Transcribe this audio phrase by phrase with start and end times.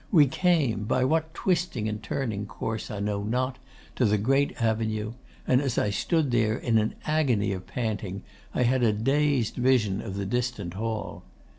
[0.11, 3.59] We came, by what twisting and turning course I know not,
[3.97, 5.13] to the great avenue,
[5.45, 10.01] and as I stood there in an agony of panting I had a dazed vision
[10.01, 11.21] of the distant Hall.